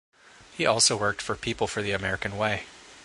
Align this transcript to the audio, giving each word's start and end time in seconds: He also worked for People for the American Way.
He 0.57 0.65
also 0.65 0.97
worked 0.97 1.21
for 1.21 1.35
People 1.35 1.67
for 1.67 1.83
the 1.83 1.91
American 1.91 2.35
Way. 2.35 2.63